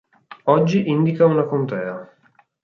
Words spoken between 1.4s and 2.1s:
contea.